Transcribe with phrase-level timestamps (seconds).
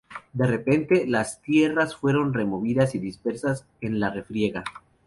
[0.33, 4.63] De repente, las tierras fueron removidas y dispersas en la refriega.